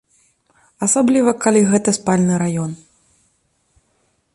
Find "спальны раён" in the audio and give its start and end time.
1.99-2.71